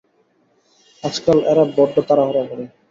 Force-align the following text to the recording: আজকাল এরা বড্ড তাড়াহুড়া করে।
আজকাল 1.03 1.37
এরা 1.51 1.63
বড্ড 1.77 1.95
তাড়াহুড়া 2.07 2.43
করে। 2.49 2.63